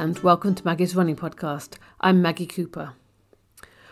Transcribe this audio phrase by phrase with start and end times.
[0.00, 1.76] and welcome to Maggie's Running Podcast.
[2.00, 2.94] I'm Maggie Cooper.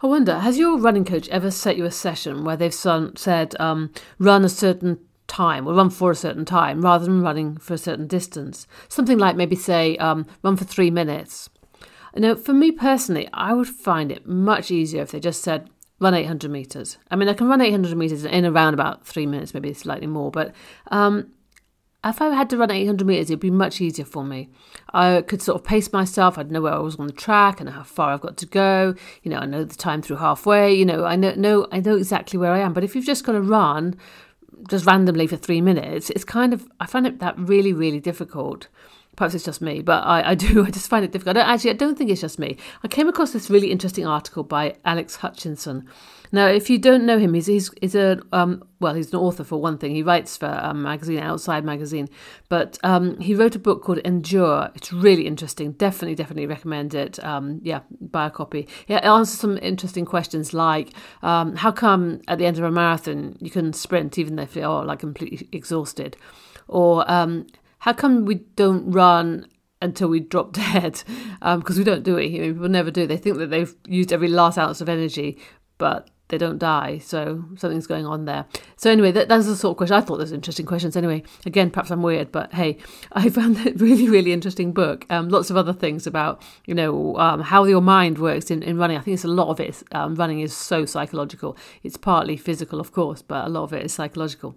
[0.00, 3.92] I wonder, has your running coach ever set you a session where they've said um,
[4.18, 7.78] run a certain time or run for a certain time rather than running for a
[7.78, 8.66] certain distance?
[8.88, 11.50] Something like maybe say um, run for three minutes.
[12.16, 16.14] Now, for me personally, I would find it much easier if they just said run
[16.14, 16.96] 800 meters.
[17.10, 20.30] I mean, I can run 800 meters in around about three minutes, maybe slightly more,
[20.30, 20.54] but
[20.90, 21.30] um,
[22.04, 24.48] if I had to run 800 meters, it'd be much easier for me.
[24.94, 26.38] I could sort of pace myself.
[26.38, 28.94] I'd know where I was on the track and how far I've got to go.
[29.22, 30.72] You know, I know the time through halfway.
[30.72, 32.72] You know, I know, know I know exactly where I am.
[32.72, 33.96] But if you've just got to run
[34.68, 38.68] just randomly for three minutes, it's kind of I find it that really really difficult.
[39.20, 40.64] Perhaps it's just me, but I, I do.
[40.66, 41.36] I just find it difficult.
[41.36, 42.56] I actually, I don't think it's just me.
[42.82, 45.86] I came across this really interesting article by Alex Hutchinson
[46.32, 49.42] now, if you don't know him, he's he's, he's a um, well, he's an author
[49.42, 49.94] for one thing.
[49.94, 52.08] He writes for a magazine, Outside Magazine,
[52.48, 54.70] but um, he wrote a book called Endure.
[54.76, 55.72] It's really interesting.
[55.72, 57.22] Definitely, definitely recommend it.
[57.24, 58.68] Um, yeah, buy a copy.
[58.86, 63.36] It answers some interesting questions like um, how come at the end of a marathon
[63.40, 66.16] you can sprint even if you're like completely exhausted,
[66.68, 67.46] or um,
[67.80, 69.46] how come we don't run
[69.82, 71.02] until we drop dead
[71.40, 72.30] because um, we don't do it.
[72.30, 73.06] Know, people never do.
[73.06, 75.38] They think that they've used every last ounce of energy,
[75.78, 76.98] but they don't die.
[76.98, 78.46] So something's going on there.
[78.76, 79.96] So anyway, that, that's the sort of question.
[79.96, 80.96] I thought those interesting questions.
[80.96, 82.78] Anyway, again, perhaps I'm weird, but hey,
[83.12, 85.06] I found that really, really interesting book.
[85.10, 88.78] Um, lots of other things about you know um, how your mind works in, in
[88.78, 88.96] running.
[88.96, 89.82] I think it's a lot of it.
[89.92, 91.56] Um, running is so psychological.
[91.82, 94.56] It's partly physical, of course, but a lot of it is psychological.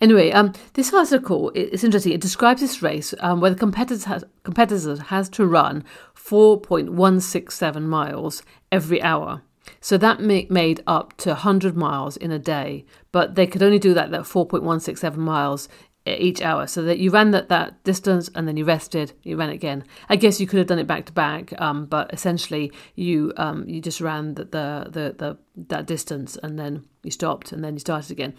[0.00, 2.12] Anyway, um, this article is interesting.
[2.12, 5.84] It describes this race um, where the competitor has, competitor has to run
[6.16, 8.42] 4.167 miles
[8.72, 9.42] every hour.
[9.80, 13.94] So that made up to 100 miles in a day, but they could only do
[13.94, 15.68] that, that 4.167 miles
[16.06, 16.66] each hour.
[16.66, 19.84] So that you ran that, that distance and then you rested, you ran again.
[20.08, 23.66] I guess you could have done it back to back, um, but essentially you um,
[23.68, 25.38] you just ran the, the, the, the,
[25.68, 28.34] that distance and then you stopped and then you started again.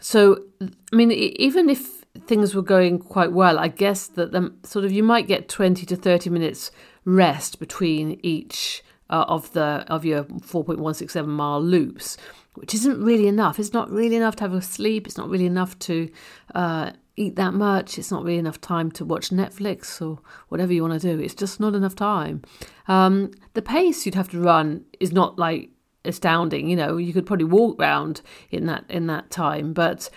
[0.00, 4.84] So, I mean, even if things were going quite well, I guess that the, sort
[4.84, 6.70] of you might get 20 to 30 minutes
[7.04, 12.16] rest between each uh, of the of your 4.167 mile loops,
[12.54, 13.58] which isn't really enough.
[13.58, 15.06] It's not really enough to have a sleep.
[15.06, 16.10] It's not really enough to
[16.54, 17.98] uh, eat that much.
[17.98, 21.22] It's not really enough time to watch Netflix or whatever you want to do.
[21.22, 22.42] It's just not enough time.
[22.88, 25.70] Um, the pace you'd have to run is not like
[26.04, 26.68] astounding.
[26.68, 30.08] You know, you could probably walk around in that in that time, but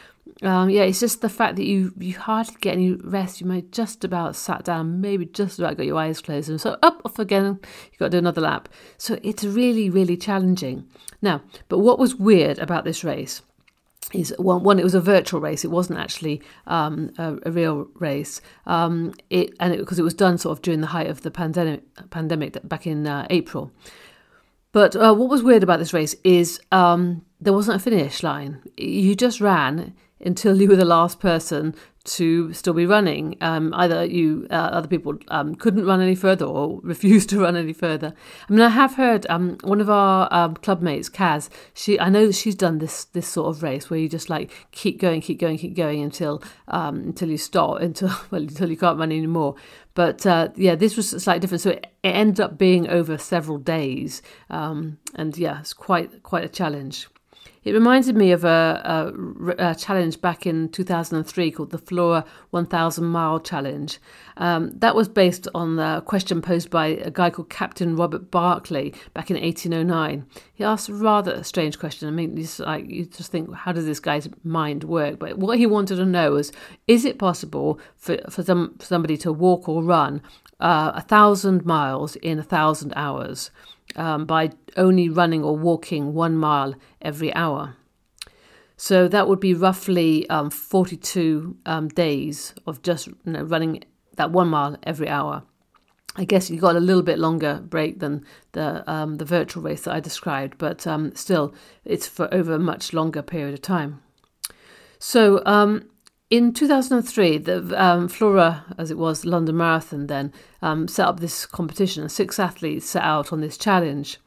[0.41, 3.41] um, yeah, it's just the fact that you you hardly get any rest.
[3.41, 6.77] You might just about sat down, maybe just about got your eyes closed, and so
[6.81, 7.59] up off again.
[7.91, 8.69] You got to do another lap.
[8.97, 10.87] So it's really really challenging.
[11.21, 13.41] Now, but what was weird about this race?
[14.13, 15.65] Is one, one, it was a virtual race.
[15.65, 18.41] It wasn't actually um, a, a, real race.
[18.65, 21.31] Um, it and because it, it, was done sort of during the height of the
[21.31, 23.71] pandemic, pandemic back in uh, April.
[24.71, 28.61] But uh, what was weird about this race is um, there wasn't a finish line.
[28.77, 31.75] You just ran until you were the last person
[32.05, 33.37] to still be running.
[33.39, 37.55] Um, either you, uh, other people um, couldn't run any further or refused to run
[37.55, 38.13] any further.
[38.49, 41.49] I mean, I have heard um, one of our um, club mates, Kaz.
[41.73, 44.99] She, I know she's done this this sort of race where you just like keep
[44.99, 48.99] going, keep going, keep going until um, until you stop, until well, until you can't
[48.99, 49.55] run anymore.
[49.93, 51.61] But uh, yeah, this was slightly different.
[51.61, 56.43] So it, it ended up being over several days, um, and yeah, it's quite quite
[56.43, 57.07] a challenge.
[57.63, 59.13] It reminded me of a,
[59.57, 63.97] a, a, challenge back in 2003 called the Flora 1000 Mile Challenge.
[64.35, 68.91] Um, that was based on a question posed by a guy called Captain Robert Barclay
[69.13, 70.25] back in 1809.
[70.53, 72.09] He asked a rather strange question.
[72.09, 75.19] I mean, like, you just think, how does this guy's mind work?
[75.19, 76.51] But what he wanted to know was,
[76.87, 80.21] is it possible for, for, some, for somebody to walk or run
[80.59, 83.51] uh, a thousand miles in a thousand hours?
[83.95, 87.75] Um, by only running or walking one mile every hour.
[88.77, 93.83] So that would be roughly um, 42 um, days of just you know, running
[94.15, 95.43] that one mile every hour.
[96.15, 99.83] I guess you got a little bit longer break than the um, the virtual race
[99.83, 101.55] that I described, but um, still,
[101.85, 104.01] it's for over a much longer period of time.
[104.99, 105.89] So um,
[106.33, 110.33] in 2003, the um, Flora, as it was, London Marathon, then
[110.63, 112.09] um, set up this competition.
[112.09, 114.17] Six athletes set out on this challenge.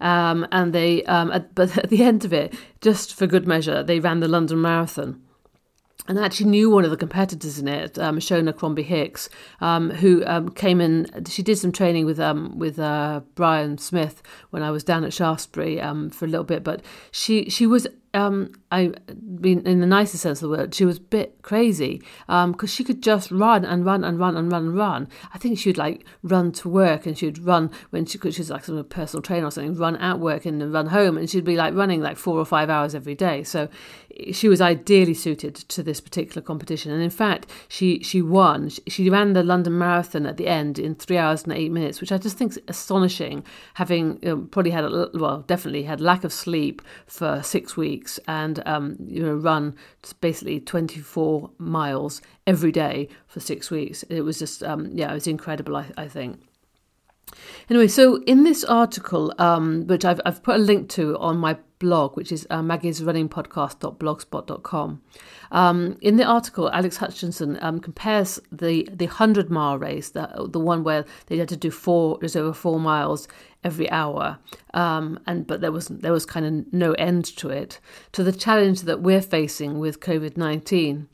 [0.00, 3.82] Um, and they, um, at, but at the end of it, just for good measure,
[3.82, 5.20] they ran the London Marathon.
[6.08, 9.28] And I actually knew one of the competitors in it, um, Shona Crombie Hicks,
[9.60, 11.26] um, who um, came in.
[11.28, 12.20] She did some training with
[12.56, 15.78] with uh, Brian Smith when I was down at Shaftesbury
[16.10, 16.62] for a little bit.
[16.62, 20.84] But she she was um, I mean, in the nicest sense of the word, she
[20.84, 24.50] was a bit crazy because um, she could just run and run and run and
[24.50, 25.08] run and run.
[25.32, 28.50] I think she'd like run to work and she'd run when she could, she was
[28.50, 31.44] like some personal trainer or something, run at work and then run home, and she'd
[31.44, 33.42] be like running like four or five hours every day.
[33.42, 33.68] So
[34.32, 36.92] she was ideally suited to this particular competition.
[36.92, 38.70] And in fact, she she won.
[38.86, 42.12] She ran the London Marathon at the end in three hours and eight minutes, which
[42.12, 43.44] I just think is astonishing.
[43.74, 48.03] Having you know, probably had a, well, definitely had lack of sleep for six weeks
[48.26, 49.74] and um, you know run
[50.20, 54.02] basically 24 miles every day for six weeks.
[54.04, 55.76] It was just um, yeah, it was incredible.
[55.76, 56.40] I, I think.
[57.68, 61.56] Anyway, so in this article, um, which I've, I've put a link to on my
[61.84, 65.00] blog, which is uh, maggiesrunningpodcast.blogspot.com,
[65.54, 70.58] um, in the article, Alex Hutchinson um, compares the the hundred mile race, the the
[70.58, 73.28] one where they had to do four, just over four miles
[73.62, 74.38] every hour,
[74.74, 77.78] um, and but there was there was kind of no end to it,
[78.12, 81.08] to the challenge that we're facing with COVID nineteen.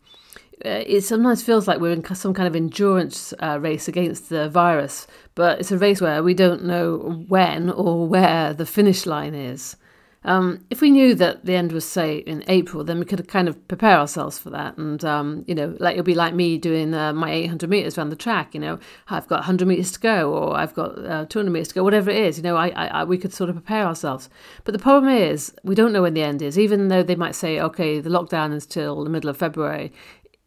[0.65, 4.49] Uh, it sometimes feels like we're in some kind of endurance uh, race against the
[4.49, 9.35] virus, but it's a race where we don't know when or where the finish line
[9.35, 9.77] is.
[10.23, 13.49] Um, if we knew that the end was, say, in April, then we could kind
[13.49, 14.77] of prepare ourselves for that.
[14.77, 18.11] And, um, you know, like it'll be like me doing uh, my 800 meters around
[18.11, 18.79] the track, you know,
[19.09, 22.11] I've got 100 meters to go or I've got uh, 200 meters to go, whatever
[22.11, 24.29] it is, you know, I, I, I, we could sort of prepare ourselves.
[24.65, 27.35] But the problem is, we don't know when the end is, even though they might
[27.35, 29.91] say, okay, the lockdown is till the middle of February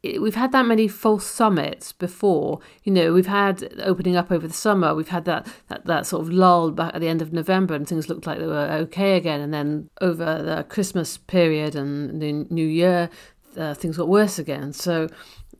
[0.03, 2.59] we've had that many false summits before.
[2.83, 4.93] You know, we've had opening up over the summer.
[4.93, 7.87] We've had that, that, that sort of lull back at the end of November, and
[7.87, 9.39] things looked like they were okay again.
[9.39, 13.09] And then over the Christmas period and the New Year,
[13.57, 14.73] uh, things got worse again.
[14.73, 15.07] So,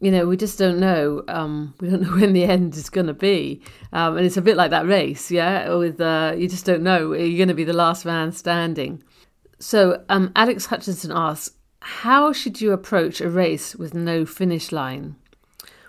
[0.01, 1.23] you know, we just don't know.
[1.29, 3.61] Um, we don't know when the end is going to be,
[3.93, 5.73] um, and it's a bit like that race, yeah.
[5.73, 7.13] With uh, you just don't know.
[7.13, 9.03] You're going to be the last man standing.
[9.59, 15.18] So, um, Alex Hutchinson asks, how should you approach a race with no finish line?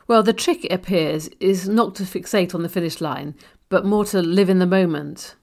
[0.08, 3.37] Well, the trick, it appears, is not to fixate on the finish line,
[3.69, 5.37] but more to live in the moment.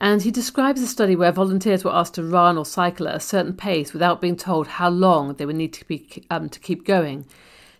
[0.00, 3.20] And he describes a study where volunteers were asked to run or cycle at a
[3.20, 6.86] certain pace without being told how long they would need to, be, um, to keep
[6.86, 7.26] going.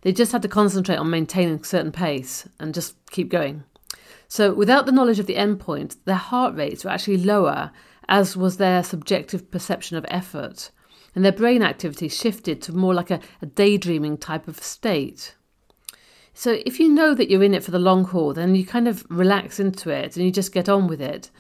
[0.03, 3.63] They just had to concentrate on maintaining a certain pace and just keep going.
[4.27, 7.71] So, without the knowledge of the endpoint, their heart rates were actually lower,
[8.09, 10.73] as was their subjective perception of effort
[11.19, 15.35] and their brain activity shifted to more like a, a daydreaming type of state.
[16.33, 18.87] So if you know that you're in it for the long haul, then you kind
[18.87, 21.33] of relax into it and you just get on with it.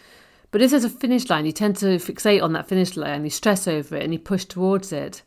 [0.50, 3.30] But if there's a finish line, you tend to fixate on that finish line, you
[3.30, 5.22] stress over it and you push towards it.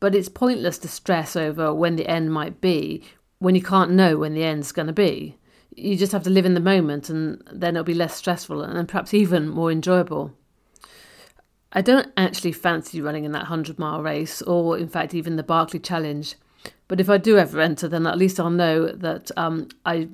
[0.00, 3.02] But it's pointless to stress over when the end might be
[3.38, 5.38] when you can't know when the end's going to be.
[5.74, 8.86] You just have to live in the moment and then it'll be less stressful and
[8.86, 10.34] perhaps even more enjoyable.
[11.72, 15.42] I don't actually fancy running in that 100 mile race or, in fact, even the
[15.42, 16.34] Barclay Challenge.
[16.88, 20.08] But if I do ever enter, then at least I'll know that um, I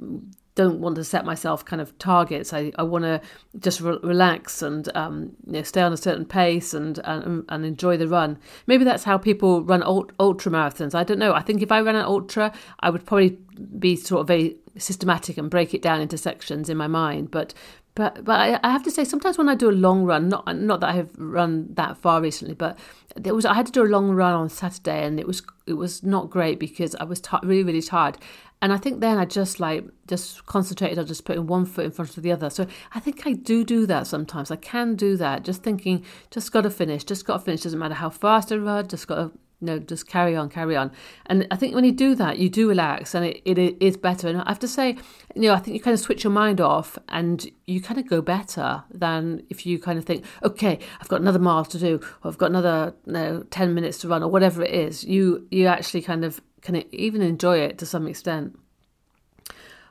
[0.54, 2.52] don't want to set myself kind of targets.
[2.52, 3.20] I, I want to
[3.58, 7.64] just re- relax and um, you know, stay on a certain pace and, and and
[7.64, 8.38] enjoy the run.
[8.66, 10.94] Maybe that's how people run ultra marathons.
[10.94, 11.32] I don't know.
[11.32, 13.38] I think if I ran an ultra, I would probably
[13.78, 17.30] be sort of very systematic and break it down into sections in my mind.
[17.30, 17.54] But
[17.94, 20.56] but but I, I, have to say sometimes when I do a long run, not
[20.56, 22.76] not that I have run that far recently, but
[23.14, 25.74] there was I had to do a long run on Saturday and it was it
[25.74, 28.18] was not great because I was t- really really tired,
[28.60, 31.90] and I think then I just like just concentrated on just putting one foot in
[31.92, 32.50] front of the other.
[32.50, 34.50] So I think I do do that sometimes.
[34.50, 37.62] I can do that, just thinking just got to finish, just got to finish.
[37.62, 39.30] Doesn't matter how fast I run, just got to
[39.64, 40.92] no, just carry on, carry on.
[41.26, 44.28] And I think when you do that, you do relax and it, it is better.
[44.28, 44.96] And I have to say,
[45.34, 48.06] you know, I think you kind of switch your mind off and you kind of
[48.06, 52.00] go better than if you kind of think, okay, I've got another mile to do,
[52.22, 55.04] or I've got another you know, 10 minutes to run, or whatever it is.
[55.04, 58.58] You, you actually kind of can even enjoy it to some extent.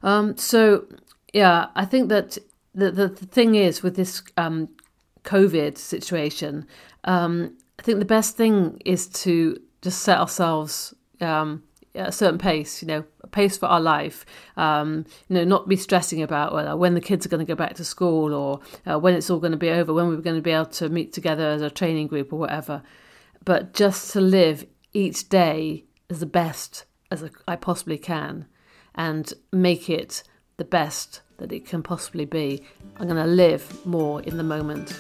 [0.01, 0.86] Um, so,
[1.34, 2.38] yeah, I think that
[2.75, 4.70] the, the, the thing is with this um,
[5.24, 6.68] COVID situation,
[7.06, 11.61] um, I think the best thing is to just set ourselves um,
[11.93, 14.25] a certain pace, you know, a pace for our life.
[14.57, 17.55] Um, you know, not be stressing about well, when the kids are going to go
[17.55, 20.37] back to school or uh, when it's all going to be over, when we're going
[20.37, 22.81] to be able to meet together as a training group or whatever.
[23.45, 28.47] But just to live each day as the best as I possibly can
[28.95, 30.23] and make it
[30.57, 32.63] the best that it can possibly be.
[32.97, 34.97] I'm going to live more in the moment.